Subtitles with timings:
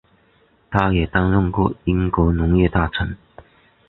[0.71, 3.15] 他也担任过英国农业大臣。